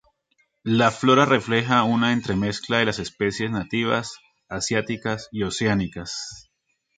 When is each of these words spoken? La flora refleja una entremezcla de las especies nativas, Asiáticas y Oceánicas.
La 0.63 0.89
flora 0.89 1.25
refleja 1.27 1.83
una 1.83 2.11
entremezcla 2.11 2.77
de 2.79 2.85
las 2.85 2.97
especies 2.97 3.51
nativas, 3.51 4.15
Asiáticas 4.49 5.27
y 5.31 5.43
Oceánicas. 5.43 6.49